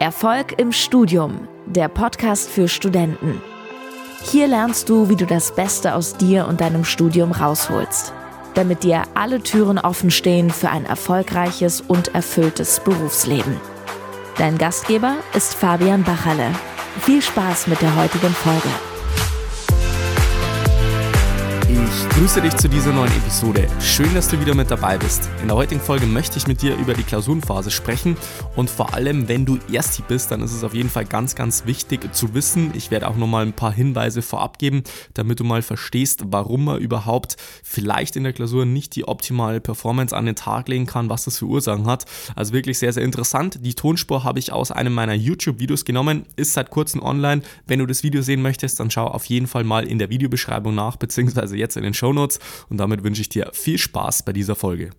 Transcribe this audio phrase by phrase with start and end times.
[0.00, 3.42] Erfolg im Studium, der Podcast für Studenten.
[4.22, 8.12] Hier lernst du, wie du das Beste aus dir und deinem Studium rausholst,
[8.54, 13.56] damit dir alle Türen offen stehen für ein erfolgreiches und erfülltes Berufsleben.
[14.36, 16.52] Dein Gastgeber ist Fabian Bachalle.
[17.00, 18.68] Viel Spaß mit der heutigen Folge.
[21.68, 23.68] Ich grüße dich zu dieser neuen Episode.
[23.80, 25.30] Schön, dass du wieder mit dabei bist.
[25.40, 28.16] In der heutigen Folge möchte ich mit dir über die Klausurenphase sprechen
[28.56, 31.64] und vor allem, wenn du Ersti bist, dann ist es auf jeden Fall ganz, ganz
[31.64, 32.72] wichtig zu wissen.
[32.74, 34.82] Ich werde auch nochmal ein paar Hinweise vorab geben,
[35.14, 40.14] damit du mal verstehst, warum man überhaupt vielleicht in der Klausur nicht die optimale Performance
[40.14, 42.04] an den Tag legen kann, was das für Ursachen hat.
[42.34, 43.64] Also wirklich sehr, sehr interessant.
[43.64, 47.42] Die Tonspur habe ich aus einem meiner YouTube-Videos genommen, ist seit kurzem online.
[47.68, 50.74] Wenn du das Video sehen möchtest, dann schau auf jeden Fall mal in der Videobeschreibung
[50.74, 54.56] nach, beziehungsweise jetzt in den Shownotes und damit wünsche ich dir viel Spaß bei dieser
[54.56, 54.90] Folge.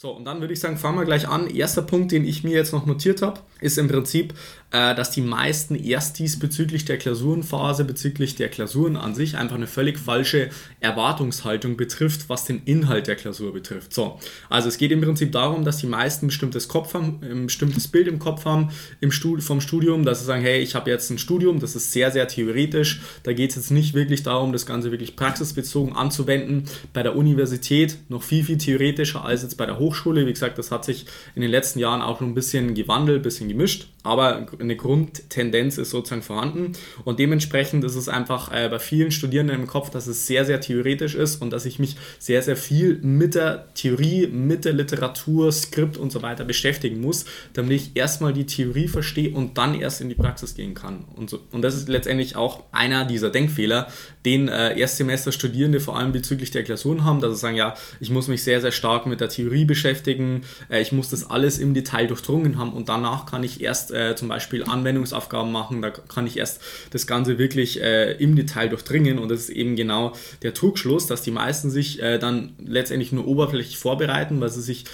[0.00, 1.48] So, und dann würde ich sagen, fangen wir gleich an.
[1.48, 4.32] Erster Punkt, den ich mir jetzt noch notiert habe, ist im Prinzip,
[4.70, 9.66] äh, dass die meisten Erstis bezüglich der Klausurenphase, bezüglich der Klausuren an sich einfach eine
[9.66, 13.92] völlig falsche Erwartungshaltung betrifft, was den Inhalt der Klausur betrifft.
[13.92, 17.46] So, also es geht im Prinzip darum, dass die meisten ein bestimmtes Kopf haben, ein
[17.46, 20.88] bestimmtes Bild im Kopf haben im Stud vom Studium, dass sie sagen, hey, ich habe
[20.92, 23.00] jetzt ein Studium, das ist sehr, sehr theoretisch.
[23.24, 26.66] Da geht es jetzt nicht wirklich darum, das Ganze wirklich praxisbezogen anzuwenden.
[26.92, 29.87] Bei der Universität noch viel, viel theoretischer als jetzt bei der Hochschule.
[29.88, 30.26] Hochschule.
[30.26, 33.22] Wie gesagt, das hat sich in den letzten Jahren auch noch ein bisschen gewandelt, ein
[33.22, 36.72] bisschen gemischt, aber eine Grundtendenz ist sozusagen vorhanden
[37.04, 40.60] und dementsprechend ist es einfach äh, bei vielen Studierenden im Kopf, dass es sehr, sehr
[40.60, 45.50] theoretisch ist und dass ich mich sehr, sehr viel mit der Theorie, mit der Literatur,
[45.52, 50.00] Skript und so weiter beschäftigen muss, damit ich erstmal die Theorie verstehe und dann erst
[50.00, 51.04] in die Praxis gehen kann.
[51.16, 51.40] Und, so.
[51.52, 53.88] und das ist letztendlich auch einer dieser Denkfehler,
[54.28, 58.28] den äh, Erstsemester-Studierende vor allem bezüglich der Klausuren haben, dass sie sagen, ja, ich muss
[58.28, 60.42] mich sehr, sehr stark mit der Theorie beschäftigen.
[60.68, 64.16] Äh, ich muss das alles im Detail durchdrungen haben und danach kann ich erst äh,
[64.16, 65.80] zum Beispiel Anwendungsaufgaben machen.
[65.80, 69.76] Da kann ich erst das Ganze wirklich äh, im Detail durchdringen und das ist eben
[69.76, 70.12] genau
[70.42, 74.84] der Trugschluss, dass die meisten sich äh, dann letztendlich nur oberflächlich vorbereiten, weil sie sich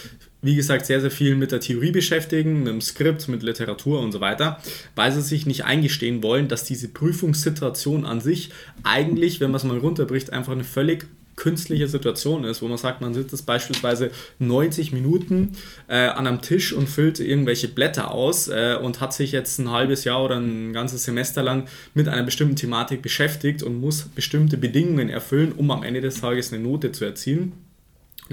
[0.45, 4.13] wie gesagt, sehr, sehr viel mit der Theorie beschäftigen, mit dem Skript, mit Literatur und
[4.13, 4.61] so weiter,
[4.95, 8.51] weil sie sich nicht eingestehen wollen, dass diese Prüfungssituation an sich
[8.83, 11.07] eigentlich, wenn man es mal runterbricht, einfach eine völlig
[11.37, 15.57] künstliche Situation ist, wo man sagt, man sitzt beispielsweise 90 Minuten
[15.89, 19.71] äh, an einem Tisch und füllt irgendwelche Blätter aus äh, und hat sich jetzt ein
[19.71, 24.57] halbes Jahr oder ein ganzes Semester lang mit einer bestimmten Thematik beschäftigt und muss bestimmte
[24.57, 27.53] Bedingungen erfüllen, um am Ende des Tages eine Note zu erzielen.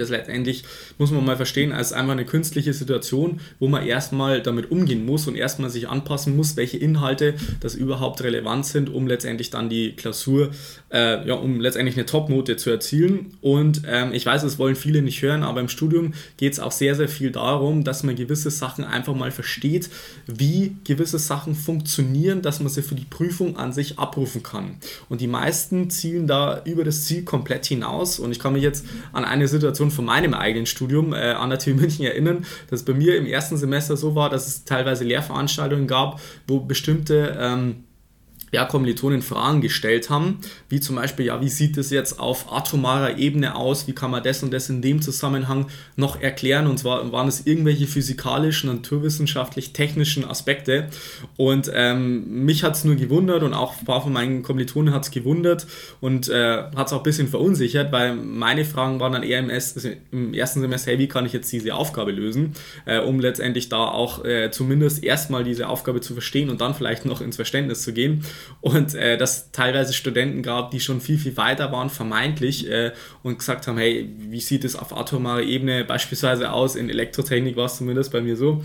[0.01, 0.63] Das letztendlich
[0.97, 5.27] muss man mal verstehen als einfach eine künstliche Situation, wo man erstmal damit umgehen muss
[5.27, 9.93] und erstmal sich anpassen muss, welche Inhalte das überhaupt relevant sind, um letztendlich dann die
[9.95, 10.51] Klausur,
[10.91, 13.37] äh, ja, um letztendlich eine Top-Note zu erzielen.
[13.41, 16.71] Und ähm, ich weiß, das wollen viele nicht hören, aber im Studium geht es auch
[16.71, 19.89] sehr, sehr viel darum, dass man gewisse Sachen einfach mal versteht,
[20.27, 24.77] wie gewisse Sachen funktionieren, dass man sie für die Prüfung an sich abrufen kann.
[25.09, 28.19] Und die meisten zielen da über das Ziel komplett hinaus.
[28.19, 31.59] Und ich kann mich jetzt an eine Situation Von meinem eigenen Studium äh, an der
[31.59, 35.87] TU München erinnern, dass bei mir im ersten Semester so war, dass es teilweise Lehrveranstaltungen
[35.87, 37.83] gab, wo bestimmte ähm,
[38.51, 43.17] ja, Kommilitonen Fragen gestellt haben, wie zum Beispiel, ja, wie sieht es jetzt auf atomarer
[43.17, 46.67] Ebene aus, wie kann man das und das in dem Zusammenhang noch erklären?
[46.67, 50.89] Und zwar waren es irgendwelche physikalischen, naturwissenschaftlich, technischen Aspekte.
[51.37, 55.03] Und ähm, mich hat es nur gewundert und auch ein paar von meinen Kommilitonen hat
[55.03, 55.65] es gewundert
[56.01, 59.49] und äh, hat es auch ein bisschen verunsichert, weil meine Fragen waren dann eher im,
[59.49, 62.53] also im, ersten Semester, hey, wie kann ich jetzt diese Aufgabe lösen,
[62.85, 67.05] äh, um letztendlich da auch äh, zumindest erstmal diese Aufgabe zu verstehen und dann vielleicht
[67.05, 68.25] noch ins Verständnis zu gehen
[68.61, 72.91] und äh, dass teilweise Studenten gab, die schon viel, viel weiter waren, vermeintlich, äh,
[73.23, 76.75] und gesagt haben, hey, wie sieht es auf atomarer Ebene beispielsweise aus?
[76.75, 78.63] In Elektrotechnik war es zumindest bei mir so.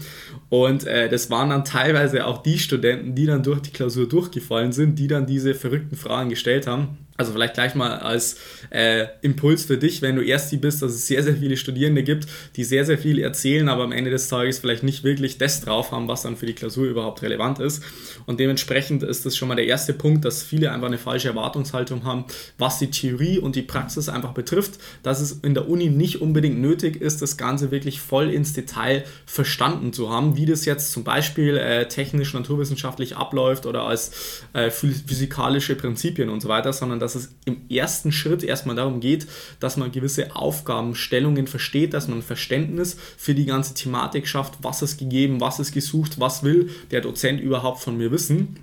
[0.48, 4.72] Und äh, das waren dann teilweise auch die Studenten, die dann durch die Klausur durchgefallen
[4.72, 7.05] sind, die dann diese verrückten Fragen gestellt haben.
[7.16, 8.36] Also vielleicht gleich mal als
[8.70, 12.26] äh, Impuls für dich, wenn du Ersti bist, dass es sehr, sehr viele Studierende gibt,
[12.56, 15.92] die sehr, sehr viel erzählen, aber am Ende des Tages vielleicht nicht wirklich das drauf
[15.92, 17.82] haben, was dann für die Klausur überhaupt relevant ist.
[18.26, 22.04] Und dementsprechend ist das schon mal der erste Punkt, dass viele einfach eine falsche Erwartungshaltung
[22.04, 22.24] haben,
[22.58, 26.58] was die Theorie und die Praxis einfach betrifft, dass es in der Uni nicht unbedingt
[26.58, 31.04] nötig ist, das Ganze wirklich voll ins Detail verstanden zu haben, wie das jetzt zum
[31.04, 37.05] Beispiel äh, technisch, naturwissenschaftlich abläuft oder als äh, physikalische Prinzipien und so weiter, sondern dass
[37.14, 39.26] es im ersten Schritt erstmal darum geht,
[39.60, 44.98] dass man gewisse Aufgabenstellungen versteht, dass man Verständnis für die ganze Thematik schafft, was ist
[44.98, 48.56] gegeben, was ist gesucht, was will der Dozent überhaupt von mir wissen.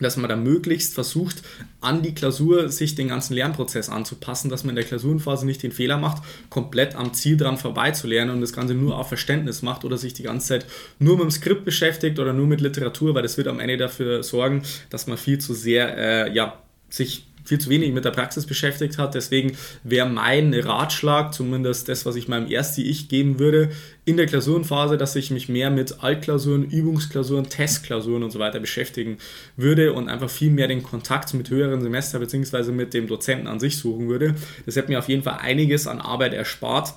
[0.00, 1.42] dass man da möglichst versucht,
[1.80, 5.70] an die Klausur sich den ganzen Lernprozess anzupassen, dass man in der Klausurenphase nicht den
[5.70, 9.96] Fehler macht, komplett am Ziel dran vorbeizulernen und das Ganze nur auf Verständnis macht oder
[9.96, 10.66] sich die ganze Zeit
[10.98, 14.24] nur mit dem Skript beschäftigt oder nur mit Literatur, weil das wird am Ende dafür
[14.24, 18.46] sorgen, dass man viel zu sehr äh, ja, sich viel zu wenig mit der Praxis
[18.46, 19.14] beschäftigt hat.
[19.14, 23.70] Deswegen wäre mein Ratschlag, zumindest das, was ich meinem ersten Ich geben würde,
[24.06, 29.18] in der Klausurenphase, dass ich mich mehr mit Altklausuren, Übungsklausuren, Testklausuren und so weiter beschäftigen
[29.56, 32.72] würde und einfach viel mehr den Kontakt mit höheren Semester bzw.
[32.72, 34.34] mit dem Dozenten an sich suchen würde.
[34.66, 36.94] Das hätte mir auf jeden Fall einiges an Arbeit erspart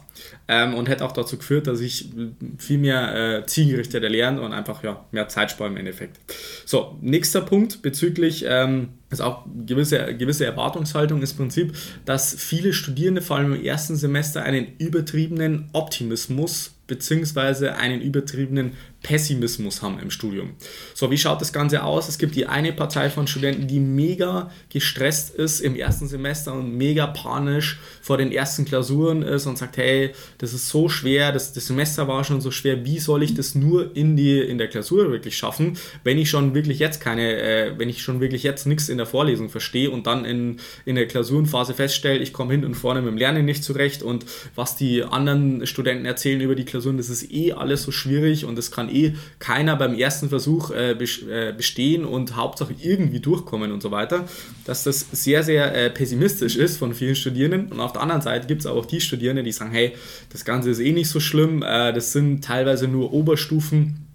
[0.49, 2.09] ähm, und hätte auch dazu geführt, dass ich
[2.57, 6.19] viel mehr äh, zielgerichteter lerne und einfach ja, mehr Zeit spare im Endeffekt.
[6.65, 11.73] So, nächster Punkt bezüglich ähm, also auch gewisse, gewisse Erwartungshaltung ist im Prinzip,
[12.03, 17.69] dass viele Studierende vor allem im ersten Semester einen übertriebenen Optimismus bzw.
[17.69, 18.73] einen übertriebenen
[19.07, 20.55] Pessimismus haben im Studium.
[20.93, 22.09] So, wie schaut das Ganze aus?
[22.09, 26.75] Es gibt die eine Partei von Studenten, die mega gestresst ist im ersten Semester und
[26.75, 31.53] mega panisch vor den ersten Klausuren ist und sagt, hey, das ist so schwer, das,
[31.53, 34.67] das Semester war schon so schwer, wie soll ich das nur in, die, in der
[34.67, 38.67] Klausur wirklich schaffen, wenn ich schon wirklich jetzt keine, äh, wenn ich schon wirklich jetzt
[38.67, 42.65] nichts in der Vorlesung verstehe und dann in, in der Klausurenphase feststelle, ich komme hin
[42.65, 46.65] und vorne mit dem Lernen nicht zurecht und was die anderen Studenten erzählen über die
[46.65, 48.96] Klausuren, das ist eh alles so schwierig und das kann eh
[49.39, 54.25] keiner beim ersten Versuch äh, äh, bestehen und Hauptsache irgendwie durchkommen und so weiter,
[54.65, 57.71] dass das sehr, sehr äh, pessimistisch ist von vielen Studierenden.
[57.71, 59.93] Und auf der anderen Seite gibt es auch die Studierenden, die sagen, hey,
[60.31, 64.06] das Ganze ist eh nicht so schlimm, äh, das sind teilweise nur Oberstufen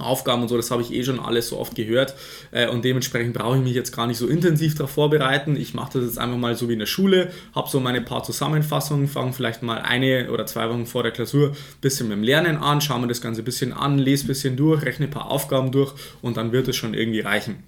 [0.00, 2.14] Aufgaben und so, das habe ich eh schon alles so oft gehört
[2.50, 5.56] äh, und dementsprechend brauche ich mich jetzt gar nicht so intensiv darauf vorbereiten.
[5.56, 8.22] Ich mache das jetzt einfach mal so wie in der Schule, habe so meine paar
[8.22, 12.24] Zusammenfassungen, fange vielleicht mal eine oder zwei Wochen vor der Klausur ein bisschen mit dem
[12.24, 15.10] Lernen an, schaue mir das Ganze ein bisschen an, lese ein bisschen durch, rechne ein
[15.10, 15.92] paar Aufgaben durch
[16.22, 17.62] und dann wird es schon irgendwie reichen.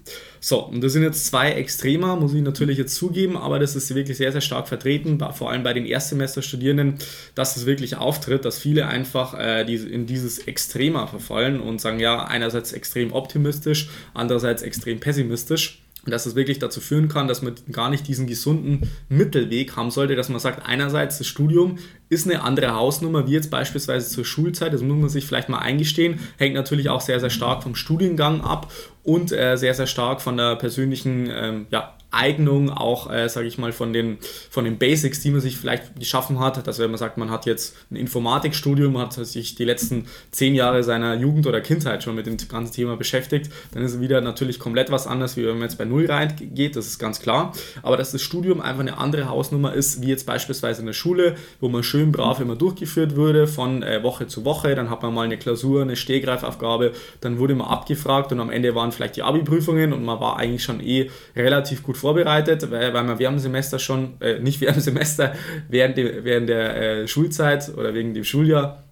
[0.45, 3.95] So, und das sind jetzt zwei Extremer, muss ich natürlich jetzt zugeben, aber das ist
[3.95, 6.97] wirklich sehr, sehr stark vertreten, vor allem bei den Erstsemesterstudierenden,
[7.37, 12.25] dass es wirklich auftritt, dass viele einfach äh, in dieses Extremer verfallen und sagen, ja,
[12.25, 17.91] einerseits extrem optimistisch, andererseits extrem pessimistisch dass es wirklich dazu führen kann, dass man gar
[17.91, 21.79] nicht diesen gesunden Mittelweg haben sollte, dass man sagt, einerseits das Studium
[22.09, 25.59] ist eine andere Hausnummer, wie jetzt beispielsweise zur Schulzeit, das muss man sich vielleicht mal
[25.59, 28.73] eingestehen, hängt natürlich auch sehr, sehr stark vom Studiengang ab
[29.05, 33.59] und äh, sehr, sehr stark von der persönlichen ähm, ja, Eignung, auch, äh, sage ich
[33.59, 34.19] mal, von den,
[34.51, 36.67] von den Basics, die man sich vielleicht geschaffen hat.
[36.67, 40.83] Dass wenn man sagt, man hat jetzt ein Informatikstudium, hat sich die letzten zehn Jahre
[40.85, 44.59] seiner Jugend oder Kindheit schon mit dem ganzen Thema beschäftigt, dann ist es wieder natürlich
[44.59, 47.53] komplett was anderes, wie wenn man jetzt bei Null reingeht, das ist ganz klar.
[47.83, 51.37] Aber dass das Studium einfach eine andere Hausnummer ist, wie jetzt beispielsweise in der Schule,
[51.61, 55.15] wo man schön brav immer durchgeführt wurde, von äh, Woche zu Woche, dann hat man
[55.15, 59.23] mal eine Klausur, eine Stehgreifaufgabe, dann wurde man abgefragt und am Ende waren vielleicht die
[59.23, 63.79] Abi-Prüfungen und man war eigentlich schon eh relativ gut vorbereitet, weil, weil man während Semester
[63.79, 65.35] schon, äh, nicht während dem Semester,
[65.69, 68.85] während, de, während der äh, Schulzeit oder wegen dem Schuljahr,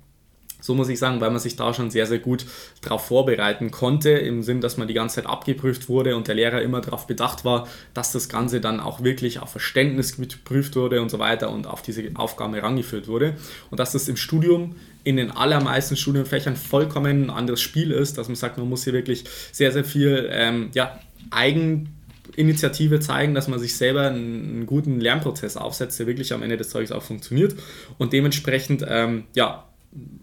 [0.60, 2.44] so muss ich sagen, weil man sich da schon sehr, sehr gut
[2.82, 6.62] darauf vorbereiten konnte, im Sinn, dass man die ganze Zeit abgeprüft wurde und der Lehrer
[6.62, 11.10] immer darauf bedacht war, dass das Ganze dann auch wirklich auf Verständnis geprüft wurde und
[11.10, 13.36] so weiter und auf diese Aufgaben herangeführt wurde.
[13.70, 18.28] Und dass das im Studium in den allermeisten Studienfächern vollkommen ein anderes Spiel ist, dass
[18.28, 21.96] man sagt, man muss hier wirklich sehr, sehr viel ähm, ja, Eigen
[22.36, 26.70] Initiative zeigen, dass man sich selber einen, guten Lernprozess aufsetzt, der wirklich am Ende des
[26.70, 27.54] Tages auch funktioniert
[27.98, 29.66] und dementsprechend ähm, ja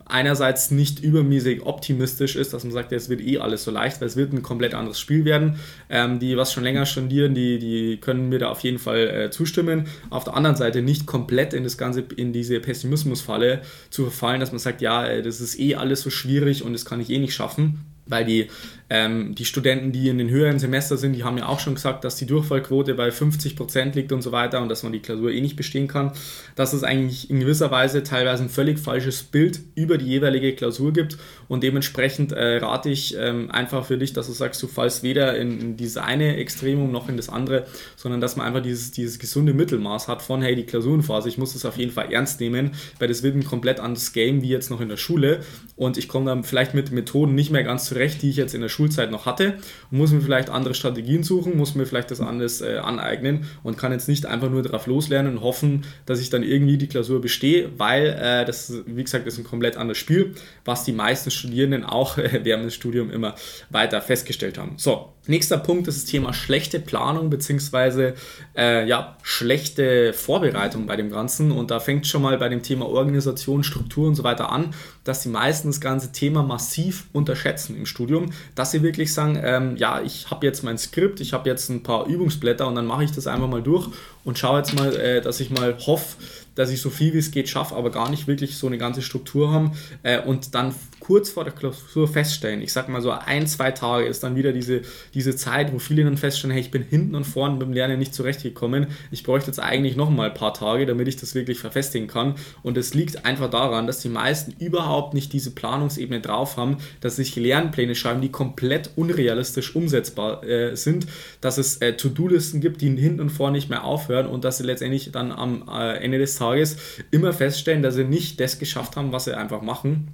[0.05, 4.07] einerseits nicht übermäßig optimistisch ist, dass man sagt, es wird eh alles so leicht, weil
[4.07, 5.59] es wird ein komplett anderes Spiel werden.
[5.89, 9.29] Ähm, die was schon länger studieren, die, die können mir da auf jeden Fall äh,
[9.29, 9.87] zustimmen.
[10.09, 14.51] Auf der anderen Seite nicht komplett in das Ganze, in diese Pessimismusfalle zu verfallen, dass
[14.51, 17.19] man sagt, ja, äh, das ist eh alles so schwierig und das kann ich eh
[17.19, 18.47] nicht schaffen weil die,
[18.89, 22.03] ähm, die Studenten, die in den höheren Semester sind, die haben ja auch schon gesagt,
[22.03, 25.41] dass die Durchfallquote bei 50% liegt und so weiter und dass man die Klausur eh
[25.41, 26.13] nicht bestehen kann.
[26.55, 30.93] Dass es eigentlich in gewisser Weise teilweise ein völlig falsches Bild über die jeweilige Klausur
[30.93, 35.03] gibt und dementsprechend äh, rate ich ähm, einfach für dich, dass du sagst, du fallst
[35.03, 38.91] weder in, in dieses eine Extremum noch in das andere, sondern dass man einfach dieses,
[38.91, 42.39] dieses gesunde Mittelmaß hat von, hey, die Klausurenphase, ich muss das auf jeden Fall ernst
[42.39, 45.41] nehmen, weil das wird ein komplett anderes Game wie jetzt noch in der Schule
[45.75, 48.61] und ich komme dann vielleicht mit Methoden nicht mehr ganz zurecht, die ich jetzt in
[48.61, 49.57] der Schulzeit noch hatte
[49.89, 53.91] muss mir vielleicht andere Strategien suchen, muss mir vielleicht das anders äh, aneignen und kann
[53.91, 57.69] jetzt nicht einfach nur darauf loslernen und hoffen, dass ich dann irgendwie die Klausur bestehe,
[57.77, 60.33] weil äh, das, wie gesagt, ist ein komplett anderes Spiel,
[60.65, 63.35] was die meisten Studierenden auch äh, während des Studiums immer
[63.69, 64.73] weiter festgestellt haben.
[64.77, 68.13] So, Nächster Punkt ist das Thema schlechte Planung bzw.
[68.55, 71.51] Äh, ja, schlechte Vorbereitung bei dem Ganzen.
[71.51, 75.23] Und da fängt schon mal bei dem Thema Organisation, Struktur und so weiter an, dass
[75.23, 80.01] die meisten das ganze Thema massiv unterschätzen im Studium, dass sie wirklich sagen, ähm, ja,
[80.01, 83.11] ich habe jetzt mein Skript, ich habe jetzt ein paar Übungsblätter und dann mache ich
[83.11, 83.89] das einfach mal durch
[84.23, 86.17] und schaue jetzt mal, äh, dass ich mal hoffe,
[86.57, 89.01] dass ich so viel wie es geht schaffe, aber gar nicht wirklich so eine ganze
[89.01, 89.71] Struktur haben
[90.03, 94.05] äh, und dann kurz vor der Klausur feststellen, ich sag mal so ein, zwei Tage
[94.07, 94.81] ist dann wieder diese,
[95.13, 97.99] diese Zeit, wo viele dann feststellen, hey, ich bin hinten und vorne mit dem Lernen
[97.99, 101.59] nicht zurechtgekommen, ich bräuchte jetzt eigentlich noch mal ein paar Tage, damit ich das wirklich
[101.59, 102.35] verfestigen kann.
[102.63, 107.17] Und es liegt einfach daran, dass die meisten überhaupt nicht diese Planungsebene drauf haben, dass
[107.17, 111.05] sich Lernpläne schreiben, die komplett unrealistisch umsetzbar äh, sind,
[111.39, 114.63] dass es äh, To-Do-Listen gibt, die hinten und vorne nicht mehr aufhören und dass sie
[114.63, 116.77] letztendlich dann am äh, Ende des Tages Tages
[117.11, 120.13] immer feststellen, dass sie nicht das geschafft haben, was sie einfach machen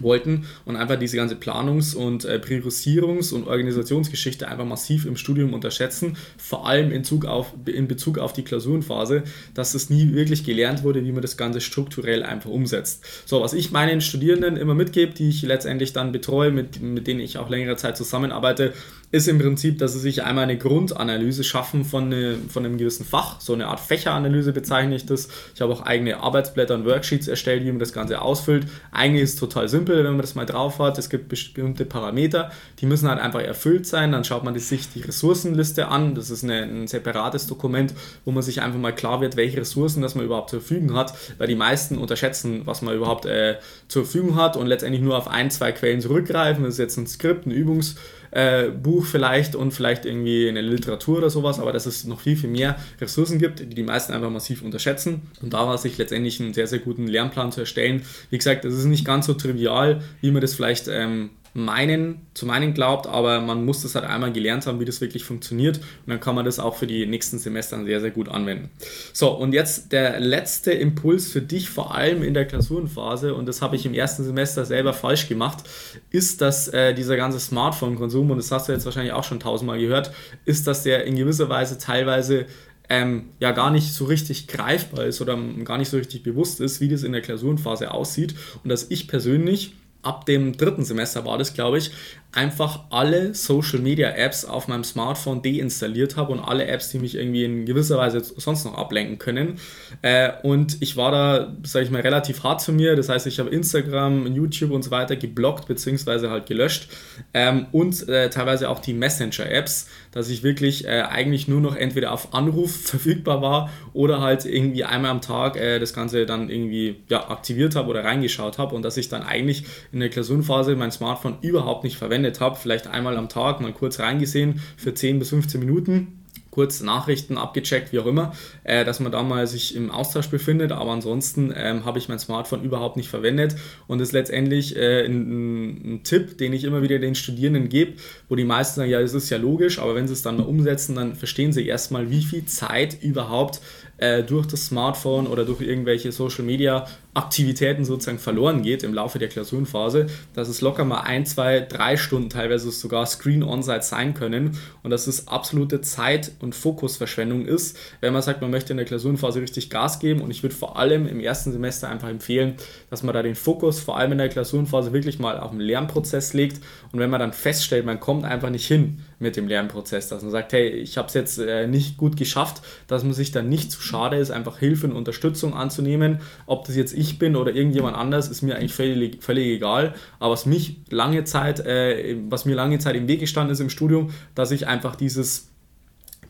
[0.00, 5.54] wollten und einfach diese ganze Planungs- und äh, Priorisierungs- und Organisationsgeschichte einfach massiv im Studium
[5.54, 9.24] unterschätzen, vor allem in, Zug auf, in Bezug auf die Klausurenphase,
[9.54, 13.04] dass es nie wirklich gelernt wurde, wie man das Ganze strukturell einfach umsetzt.
[13.26, 17.20] So, was ich meinen Studierenden immer mitgebe, die ich letztendlich dann betreue, mit, mit denen
[17.20, 18.72] ich auch längere Zeit zusammenarbeite,
[19.10, 23.06] ist im Prinzip, dass sie sich einmal eine Grundanalyse schaffen von, eine, von einem gewissen
[23.06, 25.28] Fach, so eine Art Fächeranalyse bezeichne ich das.
[25.54, 28.66] Ich habe auch eigene Arbeitsblätter und Worksheets erstellt, wie man das Ganze ausfüllt.
[28.92, 30.98] Eigentlich ist es total simpel, wenn man das mal drauf hat.
[30.98, 34.12] Es gibt bestimmte Parameter, die müssen halt einfach erfüllt sein.
[34.12, 36.14] Dann schaut man sich die Ressourcenliste an.
[36.14, 40.02] Das ist eine, ein separates Dokument, wo man sich einfach mal klar wird, welche Ressourcen
[40.02, 43.56] das man überhaupt zur Verfügung hat, weil die meisten unterschätzen, was man überhaupt äh,
[43.88, 46.64] zur Verfügung hat und letztendlich nur auf ein, zwei Quellen zurückgreifen.
[46.64, 47.96] Das ist jetzt ein Skript, ein Übungs-
[48.30, 52.36] äh, Buch vielleicht und vielleicht irgendwie eine Literatur oder sowas, aber dass es noch viel,
[52.36, 55.22] viel mehr Ressourcen gibt, die die meisten einfach massiv unterschätzen.
[55.42, 58.02] Und da war sich letztendlich einen sehr, sehr guten Lernplan zu erstellen.
[58.30, 62.46] Wie gesagt, das ist nicht ganz so trivial, wie man das vielleicht ähm, meinen, zu
[62.46, 66.08] meinen glaubt, aber man muss das halt einmal gelernt haben, wie das wirklich funktioniert und
[66.08, 68.70] dann kann man das auch für die nächsten Semester sehr, sehr gut anwenden.
[69.12, 73.60] So, und jetzt der letzte Impuls für dich, vor allem in der Klausurenphase, und das
[73.60, 75.64] habe ich im ersten Semester selber falsch gemacht,
[76.10, 79.78] ist, dass äh, dieser ganze Smartphone-Konsum, und das hast du jetzt wahrscheinlich auch schon tausendmal
[79.78, 80.12] gehört,
[80.44, 82.46] ist, dass der in gewisser Weise teilweise
[82.88, 86.80] ähm, ja gar nicht so richtig greifbar ist oder gar nicht so richtig bewusst ist,
[86.80, 88.34] wie das in der Klausurenphase aussieht
[88.64, 91.90] und dass ich persönlich ab dem dritten Semester war das, glaube ich,
[92.30, 97.14] einfach alle Social Media Apps auf meinem Smartphone deinstalliert habe und alle Apps, die mich
[97.14, 99.58] irgendwie in gewisser Weise sonst noch ablenken können.
[100.02, 102.96] Äh, und ich war da, sage ich mal, relativ hart zu mir.
[102.96, 106.28] Das heißt, ich habe Instagram, YouTube und so weiter geblockt bzw.
[106.28, 106.90] halt gelöscht
[107.32, 112.12] ähm, und äh, teilweise auch die Messenger-Apps, dass ich wirklich äh, eigentlich nur noch entweder
[112.12, 116.96] auf Anruf verfügbar war oder halt irgendwie einmal am Tag äh, das Ganze dann irgendwie
[117.08, 120.90] ja, aktiviert habe oder reingeschaut habe und dass ich dann eigentlich in der Klausurenphase mein
[120.90, 125.18] Smartphone überhaupt nicht verwende verwendet habe, vielleicht einmal am Tag mal kurz reingesehen für 10
[125.18, 126.14] bis 15 Minuten
[126.50, 128.32] kurz Nachrichten abgecheckt, wie auch immer,
[128.64, 130.72] äh, dass man da mal sich im Austausch befindet.
[130.72, 133.54] Aber ansonsten ähm, habe ich mein Smartphone überhaupt nicht verwendet.
[133.86, 137.92] Und ist letztendlich äh, ein, ein, Tipp, den ich immer wieder den Studierenden gebe,
[138.28, 140.46] wo die meisten sagen, ja, das ist ja logisch, aber wenn sie es dann mal
[140.46, 143.60] umsetzen, dann verstehen sie erstmal, wie viel Zeit überhaupt
[143.98, 146.86] äh, durch das Smartphone oder durch irgendwelche Social Media
[147.18, 151.96] Aktivitäten sozusagen verloren geht im Laufe der Klausurenphase, dass es locker mal ein, zwei, drei
[151.96, 158.12] Stunden teilweise sogar Screen-On-Site sein können und dass es absolute Zeit- und Fokusverschwendung ist, wenn
[158.12, 161.08] man sagt, man möchte in der Klausurenphase richtig Gas geben und ich würde vor allem
[161.08, 162.54] im ersten Semester einfach empfehlen,
[162.88, 166.34] dass man da den Fokus vor allem in der Klausurenphase wirklich mal auf den Lernprozess
[166.34, 166.60] legt
[166.92, 170.30] und wenn man dann feststellt, man kommt einfach nicht hin mit dem Lernprozess, dass man
[170.30, 173.72] sagt, hey, ich habe es jetzt äh, nicht gut geschafft, dass man sich dann nicht
[173.72, 177.96] zu schade ist, einfach Hilfe und Unterstützung anzunehmen, ob das jetzt ich bin oder irgendjemand
[177.96, 179.94] anders, ist mir eigentlich völlig, völlig egal.
[180.18, 183.70] Aber was mich lange Zeit, äh, was mir lange Zeit im Weg gestanden ist im
[183.70, 185.48] Studium, dass ich einfach dieses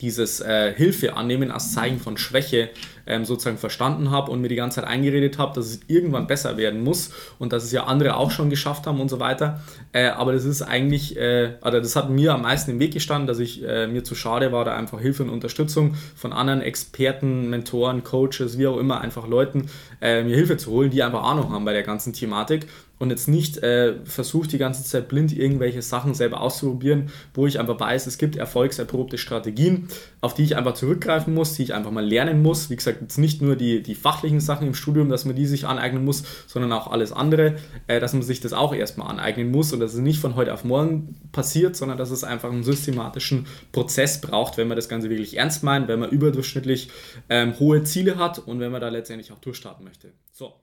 [0.00, 2.70] dieses äh, Hilfe annehmen als Zeichen von Schwäche
[3.08, 6.56] ähm, sozusagen verstanden habe und mir die ganze Zeit eingeredet habe, dass es irgendwann besser
[6.56, 9.60] werden muss und dass es ja andere auch schon geschafft haben und so weiter.
[9.92, 13.26] Äh, aber das ist eigentlich, äh, oder das hat mir am meisten im Weg gestanden,
[13.26, 17.50] dass ich äh, mir zu schade war, da einfach Hilfe und Unterstützung von anderen Experten,
[17.50, 19.68] Mentoren, Coaches, wie auch immer, einfach Leuten
[20.00, 22.66] äh, mir Hilfe zu holen, die einfach Ahnung haben bei der ganzen Thematik
[22.98, 27.58] und jetzt nicht äh, versucht die ganze Zeit blind irgendwelche Sachen selber auszuprobieren, wo ich
[27.60, 29.88] einfach weiß, es gibt erfolgserprobte Strategien,
[30.20, 32.70] auf die ich einfach zurückgreifen muss, die ich einfach mal lernen muss.
[32.70, 35.66] Wie gesagt, jetzt nicht nur die, die fachlichen Sachen im Studium, dass man die sich
[35.66, 39.72] aneignen muss, sondern auch alles andere, äh, dass man sich das auch erstmal aneignen muss
[39.72, 43.46] und dass es nicht von heute auf morgen passiert, sondern dass es einfach einen systematischen
[43.72, 46.90] Prozess braucht, wenn man das Ganze wirklich ernst meint, wenn man überdurchschnittlich
[47.28, 50.12] ähm, hohe Ziele hat und wenn man da letztendlich auch durchstarten möchte.
[50.32, 50.54] So.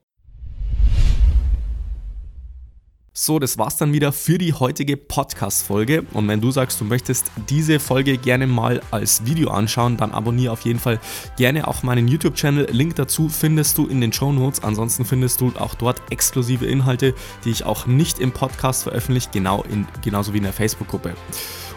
[3.17, 6.03] So, das war's dann wieder für die heutige Podcast-Folge.
[6.11, 10.51] Und wenn du sagst, du möchtest diese Folge gerne mal als Video anschauen, dann abonniere
[10.51, 10.99] auf jeden Fall
[11.37, 12.67] gerne auch meinen YouTube-Channel.
[12.71, 14.61] Link dazu findest du in den Show Notes.
[14.65, 19.63] Ansonsten findest du auch dort exklusive Inhalte, die ich auch nicht im Podcast veröffentliche, genau
[19.63, 21.13] in, genauso wie in der Facebook-Gruppe.